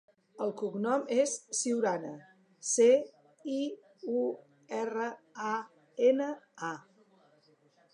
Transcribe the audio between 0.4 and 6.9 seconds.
El cognom és Ciurana: ce, i, u, erra, a, ena, a.